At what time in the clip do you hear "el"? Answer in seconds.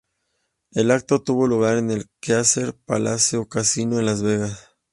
0.71-0.89, 1.91-2.09